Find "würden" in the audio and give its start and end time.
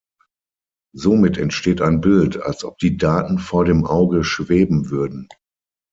4.89-5.29